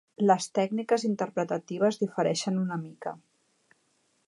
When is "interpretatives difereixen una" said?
1.09-2.81